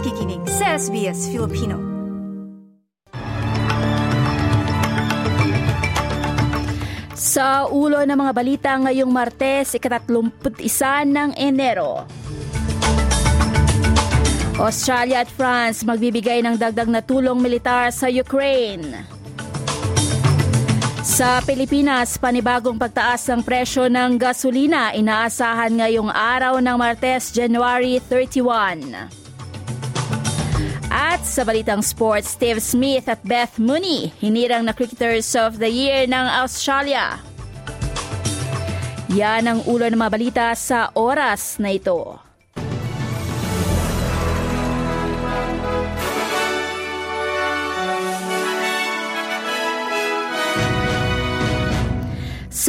nakikinig 0.00 0.40
sa 0.48 0.80
SBS 0.80 1.28
Filipino. 1.28 1.76
Sa 7.12 7.68
ulo 7.68 8.00
ng 8.00 8.16
mga 8.16 8.32
balita 8.32 8.72
ngayong 8.80 9.12
Martes, 9.12 9.76
ikatatlumput-isa 9.76 11.04
ng 11.04 11.36
Enero. 11.36 12.08
Australia 14.56 15.20
at 15.20 15.28
France 15.28 15.84
magbibigay 15.84 16.40
ng 16.48 16.56
dagdag 16.56 16.88
na 16.88 17.04
tulong 17.04 17.36
militar 17.36 17.92
sa 17.92 18.08
Ukraine. 18.08 19.04
Sa 21.04 21.44
Pilipinas, 21.44 22.16
panibagong 22.16 22.80
pagtaas 22.80 23.28
ng 23.28 23.44
presyo 23.44 23.84
ng 23.92 24.16
gasolina 24.16 24.96
inaasahan 24.96 25.76
ngayong 25.76 26.08
araw 26.08 26.56
ng 26.56 26.76
Martes, 26.80 27.36
January 27.36 28.00
31. 28.08 29.19
At 30.90 31.22
sa 31.22 31.46
balitang 31.46 31.86
sports, 31.86 32.34
Steve 32.34 32.58
Smith 32.58 33.06
at 33.06 33.22
Beth 33.22 33.62
Mooney, 33.62 34.10
hinirang 34.18 34.66
na 34.66 34.74
Cricketers 34.74 35.38
of 35.38 35.62
the 35.62 35.70
Year 35.70 36.10
ng 36.10 36.26
Australia. 36.42 37.22
Yan 39.14 39.46
ang 39.46 39.60
ulo 39.70 39.86
ng 39.86 39.98
mga 39.98 40.12
balita 40.12 40.46
sa 40.58 40.90
oras 40.98 41.62
na 41.62 41.70
ito. 41.74 42.29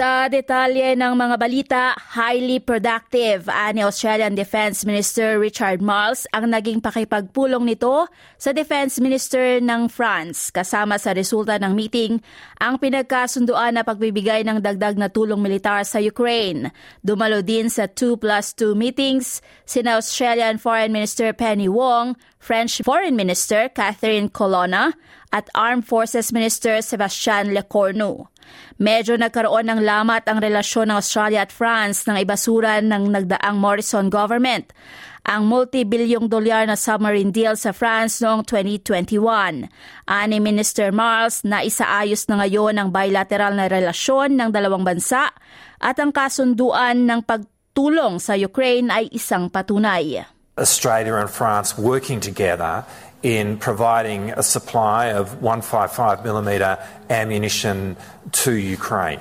Sa 0.02 0.26
detalye 0.26 0.98
ng 0.98 1.14
mga 1.14 1.36
balita, 1.38 1.84
highly 2.18 2.58
productive 2.58 3.46
ani 3.46 3.86
Australian 3.86 4.34
Defence 4.34 4.82
Minister 4.82 5.38
Richard 5.38 5.78
Marles 5.78 6.26
ang 6.34 6.50
naging 6.50 6.82
pakipagpulong 6.82 7.70
nito 7.70 8.10
sa 8.34 8.50
Defence 8.50 8.98
Minister 8.98 9.62
ng 9.62 9.94
France 9.94 10.50
kasama 10.50 10.98
sa 10.98 11.14
resulta 11.14 11.62
ng 11.62 11.78
meeting 11.78 12.18
ang 12.58 12.82
pinagkasunduan 12.82 13.78
na 13.78 13.86
pagbibigay 13.86 14.42
ng 14.42 14.66
dagdag 14.66 14.98
na 14.98 15.06
tulong 15.06 15.38
militar 15.38 15.86
sa 15.86 16.02
Ukraine. 16.02 16.74
Dumalo 17.06 17.46
din 17.46 17.70
sa 17.70 17.86
2 17.86 18.18
plus 18.18 18.58
2 18.58 18.74
meetings 18.74 19.38
sina 19.70 20.02
Australian 20.02 20.58
Foreign 20.58 20.90
Minister 20.90 21.30
Penny 21.30 21.70
Wong, 21.70 22.18
French 22.42 22.82
Foreign 22.82 23.14
Minister 23.14 23.70
Catherine 23.70 24.26
Colonna 24.26 24.98
at 25.30 25.46
Armed 25.54 25.86
Forces 25.86 26.34
Minister 26.34 26.82
Sebastian 26.82 27.54
Lecornu. 27.54 28.26
Medyo 28.82 29.16
nagkaroon 29.22 29.70
ng 29.70 29.86
lamat 29.86 30.26
ang 30.26 30.42
relasyon 30.42 30.90
ng 30.90 30.98
Australia 30.98 31.46
at 31.46 31.54
France 31.54 32.10
ng 32.10 32.18
ibasuran 32.18 32.90
ng 32.90 33.14
nagdaang 33.14 33.62
Morrison 33.62 34.10
government 34.10 34.74
ang 35.22 35.46
multi-bilyong 35.46 36.26
dolyar 36.26 36.66
na 36.66 36.74
submarine 36.74 37.30
deal 37.30 37.54
sa 37.54 37.70
France 37.70 38.26
noong 38.26 38.42
2021. 38.50 39.70
Ani 40.10 40.42
Minister 40.42 40.90
Marles 40.90 41.46
na 41.46 41.62
isaayos 41.62 42.26
na 42.26 42.42
ngayon 42.42 42.82
ang 42.82 42.90
bilateral 42.90 43.54
na 43.54 43.70
relasyon 43.70 44.34
ng 44.34 44.50
dalawang 44.50 44.82
bansa 44.82 45.30
at 45.78 46.02
ang 46.02 46.10
kasunduan 46.10 47.06
ng 47.06 47.22
pagtulong 47.22 48.18
sa 48.18 48.34
Ukraine 48.34 48.90
ay 48.90 49.14
isang 49.14 49.46
patunay. 49.46 50.41
Australia 50.62 51.16
and 51.16 51.30
France 51.30 51.78
working 51.78 52.20
together 52.20 52.86
in 53.24 53.58
providing 53.58 54.32
a 54.32 54.44
supply 54.44 55.08
of 55.08 55.42
155mm 55.42 56.82
ammunition 57.10 57.98
to 58.32 58.54
Ukraine. 58.54 59.20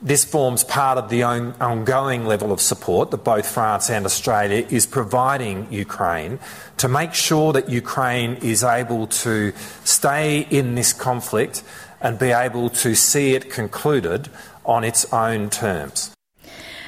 This 0.00 0.24
forms 0.24 0.64
part 0.64 0.98
of 0.98 1.08
the 1.08 1.22
ongoing 1.22 2.26
level 2.26 2.52
of 2.52 2.60
support 2.60 3.10
that 3.10 3.24
both 3.24 3.46
France 3.46 3.88
and 3.90 4.04
Australia 4.04 4.66
is 4.70 4.86
providing 4.86 5.66
Ukraine 5.72 6.38
to 6.76 6.88
make 6.88 7.14
sure 7.14 7.52
that 7.54 7.68
Ukraine 7.70 8.36
is 8.36 8.62
able 8.62 9.06
to 9.24 9.52
stay 9.84 10.46
in 10.50 10.74
this 10.74 10.92
conflict 10.92 11.62
and 12.00 12.18
be 12.18 12.32
able 12.32 12.68
to 12.84 12.94
see 12.94 13.34
it 13.34 13.50
concluded 13.50 14.28
on 14.64 14.84
its 14.84 15.10
own 15.12 15.48
terms. 15.48 16.14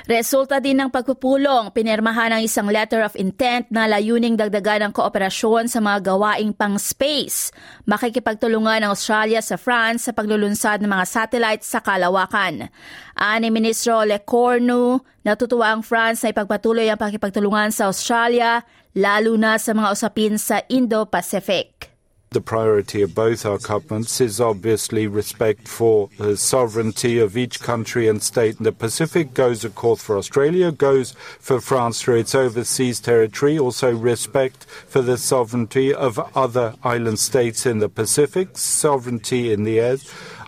Resulta 0.06 0.62
din 0.62 0.78
ng 0.78 0.86
pagpupulong, 0.86 1.74
pinirmahan 1.74 2.30
ang 2.30 2.38
isang 2.38 2.70
letter 2.70 3.02
of 3.02 3.18
intent 3.18 3.66
na 3.74 3.90
layuning 3.90 4.38
dagdagan 4.38 4.86
ang 4.86 4.92
kooperasyon 4.94 5.66
sa 5.66 5.82
mga 5.82 6.14
gawaing 6.14 6.54
pang-space. 6.54 7.50
Makikipagtulungan 7.90 8.86
ng 8.86 8.94
Australia 8.94 9.42
sa 9.42 9.58
France 9.58 10.06
sa 10.06 10.14
paglulunsad 10.14 10.78
ng 10.78 10.86
mga 10.86 11.06
satellites 11.10 11.66
sa 11.66 11.82
kalawakan. 11.82 12.70
Ani 13.18 13.50
Ministro 13.50 14.06
Le 14.06 14.22
Cornu, 14.22 15.02
natutuwa 15.26 15.74
ang 15.74 15.82
France 15.82 16.22
na 16.22 16.30
ipagpatuloy 16.30 16.86
ang 16.86 17.02
pakipagtulungan 17.02 17.74
sa 17.74 17.90
Australia, 17.90 18.62
lalo 18.94 19.34
na 19.34 19.58
sa 19.58 19.74
mga 19.74 19.90
usapin 19.90 20.38
sa 20.38 20.62
Indo-Pacific. 20.70 21.95
The 22.30 22.40
priority 22.40 23.02
of 23.02 23.14
both 23.14 23.46
our 23.46 23.56
governments 23.56 24.20
is 24.20 24.40
obviously 24.40 25.06
respect 25.06 25.68
for 25.68 26.10
the 26.18 26.36
sovereignty 26.36 27.18
of 27.18 27.36
each 27.36 27.60
country 27.60 28.08
and 28.08 28.22
state 28.22 28.58
in 28.58 28.64
the 28.64 28.72
Pacific, 28.72 29.32
goes, 29.32 29.64
of 29.64 29.74
course, 29.74 30.02
for 30.02 30.18
Australia, 30.18 30.72
goes 30.72 31.12
for 31.38 31.60
France 31.60 32.02
through 32.02 32.16
its 32.16 32.34
overseas 32.34 33.00
territory, 33.00 33.58
also 33.58 33.94
respect 33.94 34.64
for 34.64 35.02
the 35.02 35.16
sovereignty 35.16 35.94
of 35.94 36.18
other 36.36 36.74
island 36.82 37.20
states 37.20 37.64
in 37.64 37.78
the 37.78 37.88
Pacific, 37.88 38.58
sovereignty 38.58 39.52
in 39.52 39.62
the 39.62 39.78
air, 39.78 39.96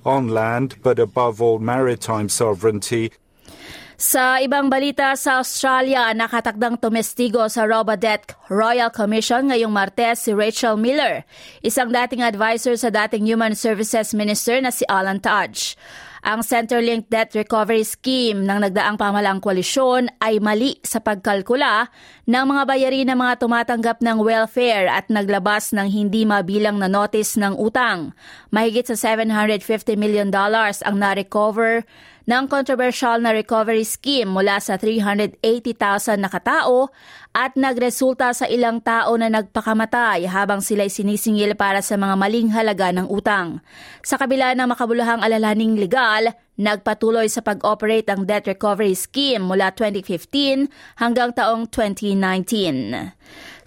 on 0.04 0.28
land, 0.28 0.76
but 0.82 0.98
above 0.98 1.40
all, 1.40 1.58
maritime 1.58 2.28
sovereignty. 2.28 3.12
Sa 3.98 4.38
ibang 4.38 4.70
balita 4.70 5.10
sa 5.18 5.42
Australia, 5.42 6.14
nakatakdang 6.14 6.78
tumestigo 6.78 7.42
sa 7.50 7.66
Robodebt 7.66 8.38
Royal 8.46 8.94
Commission 8.94 9.50
ngayong 9.50 9.74
Martes 9.74 10.22
si 10.22 10.30
Rachel 10.30 10.78
Miller, 10.78 11.26
isang 11.66 11.90
dating 11.90 12.22
advisor 12.22 12.78
sa 12.78 12.94
dating 12.94 13.26
Human 13.26 13.58
Services 13.58 14.14
Minister 14.14 14.62
na 14.62 14.70
si 14.70 14.86
Alan 14.86 15.18
Tudge. 15.18 15.74
Ang 16.22 16.46
Centrelink 16.46 17.10
Debt 17.10 17.34
Recovery 17.34 17.82
Scheme 17.82 18.46
ng 18.46 18.70
nagdaang 18.70 19.02
pamalang 19.02 19.42
koalisyon 19.42 20.14
ay 20.22 20.38
mali 20.38 20.78
sa 20.86 21.02
pagkalkula 21.02 21.90
ng 22.30 22.44
mga 22.54 22.62
bayarin 22.70 23.06
ng 23.10 23.18
mga 23.18 23.34
tumatanggap 23.42 23.98
ng 23.98 24.22
welfare 24.22 24.86
at 24.86 25.10
naglabas 25.10 25.74
ng 25.74 25.90
hindi 25.90 26.22
mabilang 26.22 26.78
na 26.78 26.86
notice 26.86 27.34
ng 27.34 27.58
utang. 27.58 28.14
Mahigit 28.54 28.94
sa 28.94 28.94
$750 28.94 29.98
million 29.98 30.30
ang 30.30 30.96
na-recover 31.02 31.82
ng 32.28 32.44
controversial 32.44 33.24
na 33.24 33.32
recovery 33.32 33.88
scheme 33.88 34.28
mula 34.28 34.60
sa 34.60 34.76
380,000 34.76 36.20
na 36.20 36.28
katao 36.28 36.92
at 37.32 37.56
nagresulta 37.56 38.36
sa 38.36 38.44
ilang 38.44 38.84
tao 38.84 39.16
na 39.16 39.32
nagpakamatay 39.32 40.28
habang 40.28 40.60
sila'y 40.60 40.92
sinisingil 40.92 41.56
para 41.56 41.80
sa 41.80 41.96
mga 41.96 42.20
maling 42.20 42.52
halaga 42.52 42.92
ng 42.92 43.08
utang. 43.08 43.64
Sa 44.04 44.20
kabila 44.20 44.52
ng 44.52 44.68
makabuluhang 44.68 45.24
alalaning 45.24 45.80
legal, 45.80 46.36
nagpatuloy 46.58 47.30
sa 47.30 47.40
pag-operate 47.40 48.10
ang 48.10 48.26
debt 48.26 48.50
recovery 48.50 48.98
scheme 48.98 49.46
mula 49.46 49.70
2015 49.72 50.66
hanggang 50.98 51.30
taong 51.30 51.70
2019. 51.70 53.14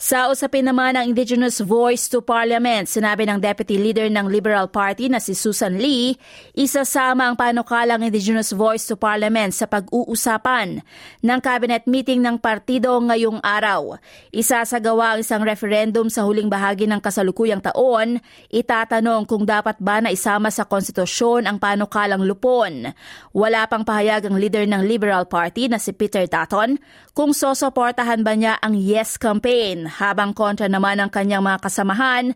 Sa 0.01 0.33
usapin 0.33 0.65
naman 0.65 0.97
ng 0.97 1.13
Indigenous 1.13 1.61
Voice 1.61 2.09
to 2.09 2.25
Parliament, 2.25 2.89
sinabi 2.89 3.29
ng 3.29 3.37
Deputy 3.37 3.77
Leader 3.77 4.09
ng 4.09 4.33
Liberal 4.33 4.65
Party 4.65 5.13
na 5.13 5.21
si 5.21 5.37
Susan 5.37 5.77
Lee, 5.77 6.17
isasama 6.57 7.29
ang 7.29 7.37
panukalang 7.37 8.01
Indigenous 8.01 8.49
Voice 8.49 8.89
to 8.89 8.97
Parliament 8.97 9.53
sa 9.53 9.69
pag-uusapan 9.69 10.81
ng 11.21 11.39
cabinet 11.45 11.85
meeting 11.85 12.17
ng 12.25 12.41
partido 12.41 12.97
ngayong 12.97 13.45
araw. 13.45 14.01
Isasagawa 14.33 15.13
ang 15.13 15.19
isang 15.21 15.45
referendum 15.45 16.09
sa 16.09 16.25
huling 16.25 16.49
bahagi 16.49 16.89
ng 16.89 16.97
kasalukuyang 16.97 17.61
taon, 17.61 18.17
itatanong 18.49 19.29
kung 19.29 19.45
dapat 19.45 19.77
ba 19.77 20.01
na 20.01 20.09
isama 20.09 20.49
sa 20.49 20.65
konstitusyon 20.65 21.45
ang 21.45 21.61
panukalang 21.61 22.25
lupon. 22.25 22.80
Wala 23.35 23.69
pang 23.69 23.85
pahayag 23.85 24.25
ang 24.25 24.37
leader 24.41 24.65
ng 24.65 24.81
Liberal 24.85 25.29
Party 25.29 25.69
na 25.69 25.77
si 25.77 25.93
Peter 25.93 26.25
Dutton 26.25 26.81
kung 27.13 27.31
sosoportahan 27.37 28.25
ba 28.25 28.33
niya 28.33 28.57
ang 28.61 28.73
Yes 28.73 29.21
campaign 29.21 29.85
habang 29.87 30.33
kontra 30.33 30.65
naman 30.65 30.97
ang 30.97 31.13
kanyang 31.13 31.45
mga 31.45 31.61
kasamahan 31.61 32.33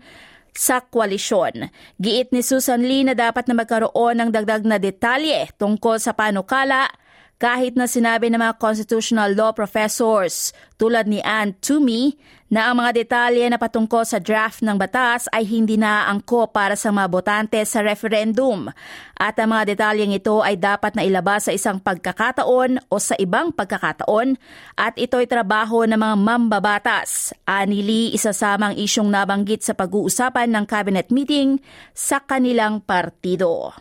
sa 0.55 0.79
koalisyon. 0.79 1.67
Giit 1.99 2.31
ni 2.31 2.39
Susan 2.39 2.81
Lee 2.81 3.03
na 3.03 3.13
dapat 3.13 3.45
na 3.51 3.59
magkaroon 3.59 4.23
ng 4.23 4.29
dagdag 4.31 4.63
na 4.63 4.79
detalye 4.79 5.51
tungkol 5.59 5.99
sa 5.99 6.15
panukala 6.15 6.87
kahit 7.35 7.75
na 7.75 7.83
sinabi 7.83 8.31
ng 8.31 8.39
mga 8.39 8.55
constitutional 8.55 9.35
law 9.35 9.51
professors 9.51 10.55
tulad 10.79 11.03
ni 11.03 11.19
Ann 11.19 11.51
Toomey 11.59 12.15
na 12.47 12.71
ang 12.71 12.79
mga 12.79 12.95
detalye 12.95 13.43
na 13.51 13.59
patungkol 13.59 14.07
sa 14.07 14.21
draft 14.21 14.63
ng 14.63 14.79
batas 14.79 15.27
ay 15.35 15.43
hindi 15.43 15.75
naaangko 15.75 16.55
para 16.55 16.79
sa 16.79 16.93
mga 16.93 17.07
botante 17.11 17.59
sa 17.67 17.83
referendum 17.83 18.71
at 19.19 19.35
ang 19.35 19.51
mga 19.51 19.75
detalyeng 19.75 20.15
ito 20.15 20.39
ay 20.39 20.55
dapat 20.55 20.95
na 20.95 21.03
ilabas 21.03 21.49
sa 21.49 21.51
isang 21.51 21.81
pagkakataon 21.81 22.87
o 22.87 22.95
sa 23.01 23.17
ibang 23.19 23.51
pagkakataon 23.51 24.39
at 24.79 24.95
ito'y 24.95 25.27
trabaho 25.27 25.83
ng 25.83 25.99
mga 25.99 26.15
mambabatas. 26.15 27.35
Anili 27.43 28.15
isasamang 28.15 28.79
isyong 28.79 29.11
nabanggit 29.11 29.65
sa 29.65 29.75
pag-uusapan 29.75 30.47
ng 30.55 30.65
cabinet 30.69 31.11
meeting 31.11 31.59
sa 31.91 32.23
kanilang 32.23 32.79
partido. 32.79 33.75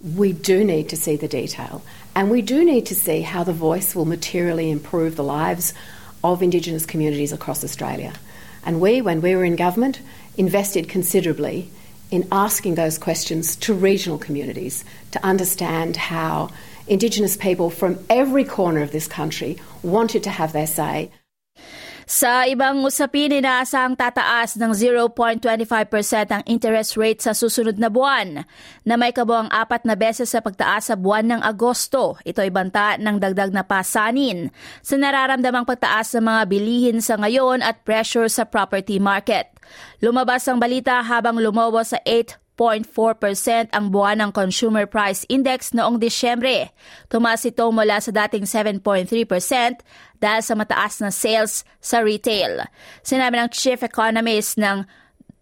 We 0.00 0.32
do 0.32 0.62
need 0.62 0.88
to 0.92 0.96
see 0.96 1.20
the 1.20 1.28
detail 1.28 1.82
and 2.16 2.30
we 2.30 2.40
do 2.40 2.64
need 2.64 2.86
to 2.86 2.94
see 2.94 3.20
how 3.20 3.44
the 3.44 3.52
voice 3.52 3.94
will 3.94 4.06
materially 4.06 4.70
improve 4.70 5.16
the 5.16 5.22
lives 5.22 5.74
of 6.24 6.42
Indigenous 6.42 6.86
communities 6.86 7.30
across 7.30 7.62
Australia. 7.62 8.14
And 8.64 8.80
we, 8.80 9.02
when 9.02 9.20
we 9.20 9.36
were 9.36 9.44
in 9.44 9.54
government, 9.54 10.00
invested 10.38 10.88
considerably 10.88 11.70
in 12.10 12.26
asking 12.32 12.74
those 12.74 12.96
questions 12.96 13.54
to 13.56 13.74
regional 13.74 14.16
communities 14.16 14.82
to 15.10 15.22
understand 15.22 15.98
how 15.98 16.48
Indigenous 16.86 17.36
people 17.36 17.68
from 17.68 17.98
every 18.08 18.44
corner 18.44 18.80
of 18.80 18.92
this 18.92 19.06
country 19.06 19.58
wanted 19.82 20.22
to 20.22 20.30
have 20.30 20.54
their 20.54 20.66
say. 20.66 21.10
Sa 22.06 22.46
ibang 22.46 22.86
usapin, 22.86 23.34
inaasahang 23.34 23.98
tataas 23.98 24.54
ng 24.54 24.70
0.25% 25.10 25.42
ang 26.30 26.42
interest 26.46 26.94
rate 26.94 27.18
sa 27.18 27.34
susunod 27.34 27.82
na 27.82 27.90
buwan 27.90 28.46
na 28.86 28.94
may 28.94 29.10
kabuang 29.10 29.50
apat 29.50 29.82
na 29.82 29.98
beses 29.98 30.30
sa 30.30 30.38
pagtaas 30.38 30.86
sa 30.86 30.94
buwan 30.94 31.26
ng 31.34 31.42
Agosto. 31.42 32.14
Ito 32.22 32.46
ay 32.46 32.54
banta 32.54 32.94
ng 32.94 33.18
dagdag 33.18 33.50
na 33.50 33.66
pasanin 33.66 34.54
sa 34.86 34.94
nararamdamang 34.94 35.66
pagtaas 35.66 36.14
ng 36.14 36.30
mga 36.30 36.42
bilihin 36.46 36.98
sa 37.02 37.18
ngayon 37.18 37.58
at 37.58 37.82
pressure 37.82 38.30
sa 38.30 38.46
property 38.46 39.02
market. 39.02 39.50
Lumabas 39.98 40.46
ang 40.46 40.62
balita 40.62 41.02
habang 41.02 41.42
lumawa 41.42 41.82
sa 41.82 41.98
8 42.06 42.45
0.4% 42.56 43.68
ang 43.76 43.92
buwan 43.92 44.24
ng 44.24 44.30
Consumer 44.32 44.88
Price 44.88 45.28
Index 45.28 45.76
noong 45.76 46.00
Disyembre. 46.00 46.72
Tumaas 47.12 47.44
ito 47.44 47.68
mula 47.68 48.00
sa 48.00 48.08
dating 48.08 48.48
7.3% 48.48 49.04
dahil 50.16 50.40
sa 50.40 50.54
mataas 50.56 51.04
na 51.04 51.12
sales 51.12 51.68
sa 51.84 52.00
retail. 52.00 52.64
Sinabi 53.04 53.36
ng 53.36 53.52
Chief 53.52 53.76
Economist 53.84 54.56
ng 54.56 54.88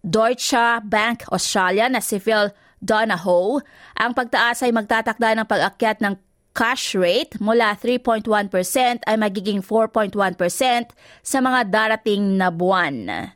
Deutsche 0.02 0.82
Bank 0.84 1.25
Australia 1.31 1.87
na 1.87 2.02
si 2.02 2.19
Phil 2.19 2.50
Donahoe, 2.82 3.62
ang 3.96 4.12
pagtaas 4.12 4.66
ay 4.66 4.75
magtatakda 4.75 5.38
ng 5.38 5.46
pag-akyat 5.46 6.02
ng 6.02 6.19
cash 6.55 6.94
rate 6.94 7.38
mula 7.38 7.75
3.1% 7.78 8.26
ay 9.06 9.16
magiging 9.19 9.62
4.1% 9.62 10.14
sa 11.22 11.38
mga 11.38 11.61
darating 11.70 12.38
na 12.38 12.50
buwan. 12.50 13.31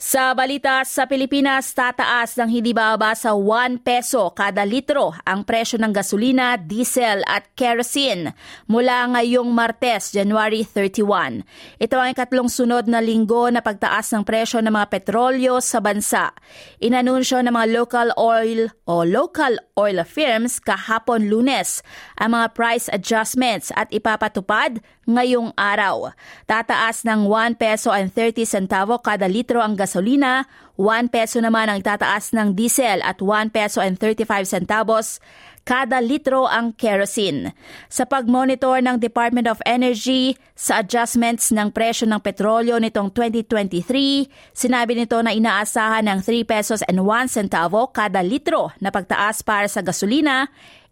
Sa 0.00 0.32
balita 0.32 0.80
sa 0.88 1.04
Pilipinas, 1.04 1.76
tataas 1.76 2.32
ng 2.40 2.48
hindi 2.48 2.72
bababa 2.72 3.12
sa 3.12 3.36
1 3.36 3.84
peso 3.84 4.32
kada 4.32 4.64
litro 4.64 5.12
ang 5.28 5.44
presyo 5.44 5.76
ng 5.76 5.92
gasolina, 5.92 6.56
diesel 6.56 7.20
at 7.28 7.52
kerosene 7.52 8.32
mula 8.64 9.12
ngayong 9.12 9.52
Martes, 9.52 10.16
January 10.16 10.64
31. 10.64 11.44
Ito 11.76 12.00
ang 12.00 12.16
ikatlong 12.16 12.48
sunod 12.48 12.88
na 12.88 13.04
linggo 13.04 13.52
na 13.52 13.60
pagtaas 13.60 14.08
ng 14.16 14.24
presyo 14.24 14.64
ng 14.64 14.72
mga 14.72 14.88
petrolyo 14.88 15.60
sa 15.60 15.84
bansa. 15.84 16.32
Inanunsyo 16.80 17.44
ng 17.44 17.52
mga 17.52 17.68
local 17.68 18.08
oil 18.16 18.72
o 18.88 19.04
local 19.04 19.60
oil 19.76 20.00
firms 20.08 20.64
kahapon 20.64 21.28
lunes 21.28 21.84
ang 22.16 22.32
mga 22.40 22.56
price 22.56 22.88
adjustments 22.88 23.68
at 23.76 23.92
ipapatupad 23.92 24.80
ngayong 25.04 25.52
araw. 25.60 26.16
Tataas 26.48 27.04
ng 27.04 27.28
1 27.28 27.60
peso 27.60 27.92
and 27.92 28.08
30 28.16 28.48
centavo 28.48 28.96
kada 29.04 29.28
litro 29.28 29.60
ang 29.60 29.76
gasolina 29.76 29.89
gasolina, 29.90 30.46
1 30.78 31.10
peso 31.10 31.42
naman 31.42 31.66
ang 31.66 31.82
itataas 31.82 32.30
ng 32.30 32.54
diesel 32.54 33.02
at 33.02 33.18
1 33.18 33.50
peso 33.50 33.82
and 33.82 33.98
35 33.98 34.46
centavos 34.46 35.18
kada 35.66 35.98
litro 35.98 36.46
ang 36.46 36.70
kerosene. 36.72 37.52
Sa 37.90 38.06
pagmonitor 38.06 38.78
ng 38.78 39.02
Department 39.02 39.50
of 39.50 39.58
Energy 39.66 40.38
sa 40.54 40.80
adjustments 40.80 41.50
ng 41.50 41.74
presyo 41.74 42.06
ng 42.06 42.22
petrolyo 42.22 42.78
nitong 42.78 43.10
2023, 43.12 44.30
sinabi 44.54 44.94
nito 44.94 45.18
na 45.20 45.34
inaasahan 45.34 46.06
ng 46.06 46.22
3 46.22 46.46
pesos 46.46 46.80
and 46.86 47.02
1 47.02 47.34
centavo 47.34 47.90
kada 47.90 48.22
litro 48.22 48.70
na 48.78 48.94
pagtaas 48.94 49.42
para 49.42 49.66
sa 49.66 49.82
gasolina 49.82 50.46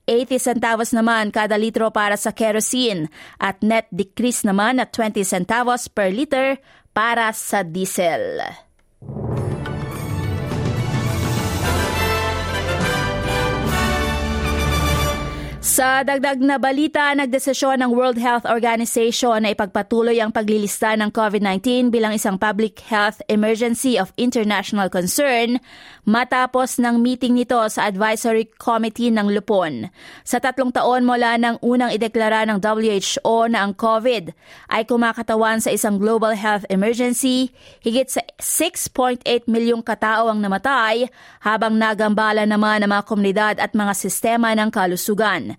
80 0.09 0.41
centavos 0.41 0.97
naman 0.97 1.29
kada 1.29 1.61
litro 1.61 1.93
para 1.93 2.17
sa 2.17 2.33
kerosene 2.33 3.13
at 3.37 3.61
net 3.61 3.93
decrease 3.93 4.41
naman 4.41 4.81
na 4.81 4.89
20 4.89 5.21
centavos 5.21 5.85
per 5.93 6.09
liter 6.09 6.57
para 6.97 7.29
sa 7.37 7.61
diesel. 7.61 8.41
Sa 15.79 16.03
dagdag 16.03 16.43
na 16.43 16.59
balita, 16.59 17.15
nagdesisyon 17.15 17.79
ng 17.79 17.95
World 17.95 18.19
Health 18.19 18.43
Organization 18.51 19.47
na 19.47 19.55
ipagpatuloy 19.55 20.19
ang 20.19 20.35
paglilista 20.35 20.91
ng 20.99 21.15
COVID-19 21.15 21.95
bilang 21.95 22.11
isang 22.11 22.35
public 22.35 22.83
health 22.91 23.23
emergency 23.31 23.95
of 23.95 24.11
international 24.19 24.91
concern 24.91 25.63
matapos 26.03 26.83
ng 26.83 26.99
meeting 26.99 27.39
nito 27.39 27.63
sa 27.71 27.87
Advisory 27.87 28.51
Committee 28.59 29.15
ng 29.15 29.31
Lupon. 29.31 29.87
Sa 30.27 30.43
tatlong 30.43 30.75
taon 30.75 31.07
mula 31.07 31.39
ng 31.39 31.63
unang 31.63 31.95
ideklara 31.95 32.43
ng 32.51 32.59
WHO 32.59 33.47
na 33.47 33.63
ang 33.63 33.71
COVID 33.79 34.35
ay 34.75 34.83
kumakatawan 34.83 35.63
sa 35.63 35.71
isang 35.71 35.95
global 35.95 36.35
health 36.35 36.67
emergency, 36.75 37.55
higit 37.87 38.11
sa 38.11 38.27
6.8 38.43 39.23
milyong 39.47 39.87
katao 39.87 40.27
ang 40.27 40.43
namatay 40.43 41.07
habang 41.47 41.79
nagambala 41.79 42.43
naman 42.51 42.83
ang 42.83 42.91
mga 42.91 43.05
komunidad 43.07 43.55
at 43.63 43.79
mga 43.79 43.95
sistema 43.95 44.51
ng 44.59 44.75
kalusugan. 44.75 45.55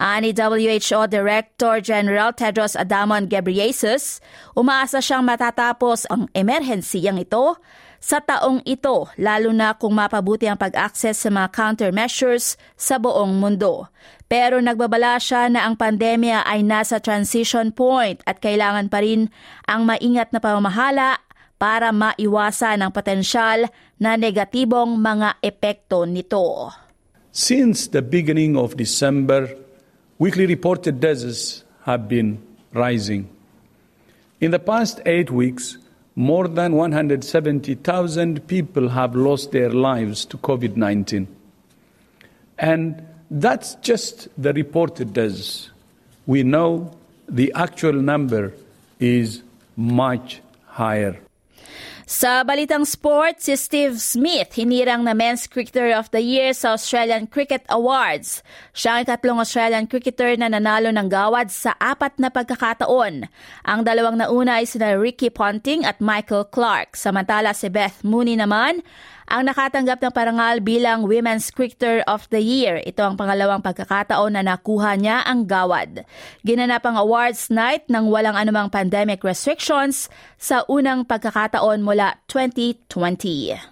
Ani 0.00 0.34
WHO 0.34 1.06
Director 1.06 1.78
General 1.78 2.34
Tedros 2.34 2.74
Adhanom 2.74 3.28
Ghebreyesus, 3.28 4.18
umaasa 4.56 4.98
siyang 4.98 5.22
matatapos 5.22 6.08
ang 6.10 6.26
emerhensiyang 6.32 7.20
ito 7.22 7.60
sa 8.02 8.18
taong 8.18 8.66
ito, 8.66 9.06
lalo 9.14 9.54
na 9.54 9.78
kung 9.78 9.94
mapabuti 9.94 10.50
ang 10.50 10.58
pag-access 10.58 11.22
sa 11.22 11.30
mga 11.30 11.54
countermeasures 11.54 12.58
sa 12.74 12.98
buong 12.98 13.38
mundo. 13.38 13.86
Pero 14.26 14.58
nagbabala 14.58 15.22
siya 15.22 15.46
na 15.46 15.70
ang 15.70 15.78
pandemya 15.78 16.42
ay 16.42 16.66
nasa 16.66 16.98
transition 16.98 17.70
point 17.70 18.18
at 18.26 18.42
kailangan 18.42 18.90
pa 18.90 19.06
rin 19.06 19.30
ang 19.70 19.86
maingat 19.86 20.34
na 20.34 20.42
pamamahala 20.42 21.22
para 21.62 21.94
maiwasan 21.94 22.82
ang 22.82 22.90
potensyal 22.90 23.70
na 24.02 24.18
negatibong 24.18 24.98
mga 24.98 25.38
epekto 25.38 26.02
nito. 26.02 26.74
Since 27.34 27.88
the 27.88 28.02
beginning 28.02 28.58
of 28.58 28.76
December, 28.76 29.56
weekly 30.18 30.44
reported 30.44 31.00
deaths 31.00 31.64
have 31.84 32.06
been 32.06 32.42
rising. 32.74 33.30
In 34.42 34.50
the 34.50 34.58
past 34.58 35.00
eight 35.06 35.30
weeks, 35.30 35.78
more 36.14 36.46
than 36.46 36.74
170,000 36.74 38.46
people 38.46 38.90
have 38.90 39.16
lost 39.16 39.50
their 39.50 39.70
lives 39.70 40.26
to 40.26 40.36
COVID 40.36 40.76
19. 40.76 41.26
And 42.58 43.02
that's 43.30 43.76
just 43.76 44.28
the 44.36 44.52
reported 44.52 45.14
deaths. 45.14 45.70
We 46.26 46.42
know 46.42 46.92
the 47.26 47.50
actual 47.54 47.94
number 47.94 48.52
is 49.00 49.42
much 49.74 50.42
higher. 50.66 51.18
Sa 52.12 52.44
balitang 52.44 52.84
sport, 52.84 53.40
si 53.40 53.56
Steve 53.56 53.96
Smith 53.96 54.52
hinirang 54.52 55.00
na 55.00 55.16
Men's 55.16 55.48
Cricketer 55.48 55.96
of 55.96 56.12
the 56.12 56.20
Year 56.20 56.52
sa 56.52 56.76
Australian 56.76 57.24
Cricket 57.24 57.64
Awards. 57.72 58.44
Siya 58.76 59.00
ang 59.00 59.08
ikatlong 59.08 59.40
Australian 59.40 59.88
cricketer 59.88 60.36
na 60.36 60.52
nanalo 60.52 60.92
ng 60.92 61.08
gawad 61.08 61.48
sa 61.48 61.72
apat 61.80 62.20
na 62.20 62.28
pagkakataon. 62.28 63.32
Ang 63.64 63.80
dalawang 63.80 64.20
nauna 64.20 64.60
ay 64.60 64.68
sina 64.68 64.92
Ricky 64.92 65.32
Ponting 65.32 65.88
at 65.88 66.04
Michael 66.04 66.52
Clark. 66.52 67.00
Samantala 67.00 67.56
si 67.56 67.72
Beth 67.72 68.04
Mooney 68.04 68.36
naman 68.36 68.84
ang 69.26 69.48
nakatanggap 69.48 69.98
ng 70.02 70.12
parangal 70.12 70.60
bilang 70.60 71.08
Women's 71.08 71.48
Cricketer 71.48 72.04
of 72.04 72.28
the 72.28 72.44
Year. 72.44 72.84
Ito 72.84 73.02
ang 73.02 73.16
pangalawang 73.16 73.64
pagkakataon 73.64 74.36
na 74.36 74.42
nakuha 74.44 75.00
niya 75.00 75.24
ang 75.24 75.48
gawad. 75.48 76.04
Ginanap 76.44 76.84
ang 76.84 77.00
awards 77.00 77.48
night 77.48 77.88
ng 77.88 78.10
walang 78.12 78.36
anumang 78.36 78.68
pandemic 78.68 79.24
restrictions 79.24 80.12
sa 80.36 80.66
unang 80.68 81.08
pagkakataon 81.08 81.80
mula 81.80 82.20
2020. 82.28 83.71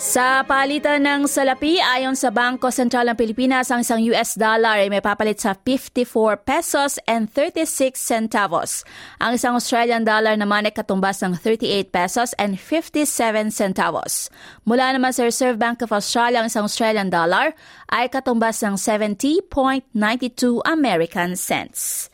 Sa 0.00 0.40
palitan 0.48 1.04
ng 1.04 1.28
salapi, 1.28 1.76
ayon 1.76 2.16
sa 2.16 2.32
Bangko 2.32 2.72
Sentral 2.72 3.12
ng 3.12 3.20
Pilipinas, 3.20 3.68
ang 3.68 3.84
isang 3.84 4.00
US 4.08 4.32
dollar 4.32 4.80
ay 4.80 4.88
may 4.88 5.04
papalit 5.04 5.44
sa 5.44 5.52
54 5.52 6.40
pesos 6.40 6.96
and 7.04 7.28
36 7.28 8.00
centavos. 8.00 8.80
Ang 9.20 9.36
isang 9.36 9.52
Australian 9.52 10.08
dollar 10.08 10.40
naman 10.40 10.64
ay 10.64 10.72
katumbas 10.72 11.20
ng 11.20 11.36
38 11.36 11.92
pesos 11.92 12.32
and 12.40 12.56
57 12.56 13.52
centavos. 13.52 14.32
Mula 14.64 14.96
naman 14.96 15.12
sa 15.12 15.28
Reserve 15.28 15.60
Bank 15.60 15.84
of 15.84 15.92
Australia, 15.92 16.40
ang 16.40 16.48
isang 16.48 16.64
Australian 16.64 17.12
dollar 17.12 17.52
ay 17.92 18.08
katumbas 18.08 18.64
ng 18.64 18.80
70.92 18.80 19.92
American 20.64 21.36
cents. 21.36 22.08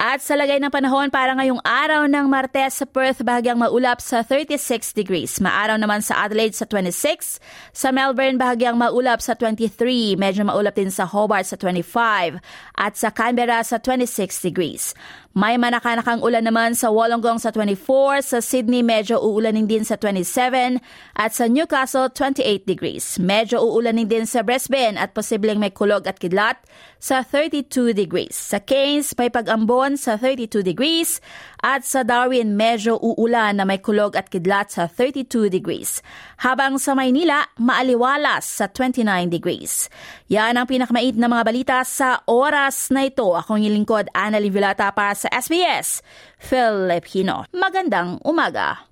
At 0.00 0.24
sa 0.24 0.32
lagay 0.32 0.64
ng 0.64 0.72
panahon 0.72 1.12
para 1.12 1.36
ngayong 1.36 1.60
araw 1.60 2.08
ng 2.08 2.24
Martes 2.24 2.80
sa 2.80 2.88
Perth, 2.88 3.20
bahagyang 3.20 3.60
maulap 3.60 4.00
sa 4.00 4.24
36 4.24 4.96
degrees. 4.96 5.36
Maaraw 5.44 5.76
naman 5.76 6.00
sa 6.00 6.24
Adelaide 6.24 6.56
sa 6.56 6.64
26. 6.64 7.36
Sa 7.76 7.92
Melbourne, 7.92 8.40
bahagyang 8.40 8.80
maulap 8.80 9.20
sa 9.20 9.36
23. 9.36 10.16
Medyo 10.16 10.48
maulap 10.48 10.72
din 10.72 10.88
sa 10.88 11.04
Hobart 11.04 11.44
sa 11.44 11.60
25. 11.60 12.40
At 12.80 12.96
sa 12.96 13.12
Canberra 13.12 13.60
sa 13.60 13.76
26 13.76 14.40
degrees. 14.40 14.96
May 15.30 15.54
manakanakang 15.62 16.26
ulan 16.26 16.42
naman 16.42 16.74
sa 16.74 16.90
Wollongong 16.90 17.38
sa 17.38 17.54
24, 17.54 18.18
sa 18.18 18.42
Sydney 18.42 18.82
medyo 18.82 19.22
uulanin 19.22 19.70
din 19.70 19.86
sa 19.86 19.94
27, 19.94 20.82
at 21.14 21.30
sa 21.30 21.46
Newcastle 21.46 22.10
28 22.10 22.66
degrees. 22.66 23.14
Medyo 23.14 23.62
uulanin 23.62 24.10
din 24.10 24.26
sa 24.26 24.42
Brisbane 24.42 24.98
at 24.98 25.14
posibleng 25.14 25.62
may 25.62 25.70
kulog 25.70 26.10
at 26.10 26.18
kidlat 26.18 26.58
sa 26.98 27.22
32 27.22 27.94
degrees. 27.94 28.34
Sa 28.34 28.58
Cairns 28.58 29.14
may 29.14 29.30
pag-ambon 29.30 29.89
sa 29.96 30.18
32 30.18 30.66
degrees 30.66 31.22
at 31.62 31.86
sa 31.86 32.02
Darwin 32.04 32.58
medyo 32.58 32.98
uulan 32.98 33.56
na 33.56 33.64
may 33.64 33.78
kulog 33.78 34.18
at 34.18 34.28
kidlat 34.28 34.74
sa 34.74 34.90
32 34.90 35.48
degrees. 35.48 36.02
Habang 36.42 36.82
sa 36.82 36.98
Maynila, 36.98 37.46
maaliwalas 37.56 38.42
sa 38.44 38.66
29 38.68 39.30
degrees. 39.30 39.88
Yan 40.28 40.58
ang 40.58 40.66
pinakamait 40.66 41.14
na 41.14 41.30
mga 41.30 41.46
balita 41.46 41.78
sa 41.86 42.20
oras 42.26 42.90
na 42.90 43.06
ito. 43.06 43.32
Akong 43.32 43.62
lingkod, 43.62 44.10
Annalyn 44.12 44.50
Villata 44.50 44.90
para 44.90 45.14
sa 45.14 45.30
SBS 45.30 46.02
Filipino. 46.36 47.46
Magandang 47.54 48.18
umaga. 48.26 48.89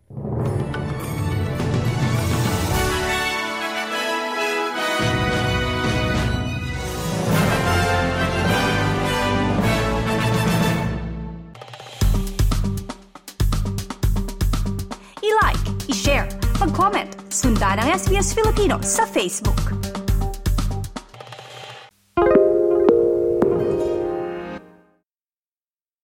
Sundan 17.69 17.85
ang 17.85 18.01
SBS 18.01 18.33
Filipino 18.33 18.81
sa 18.81 19.05
Facebook. 19.05 19.88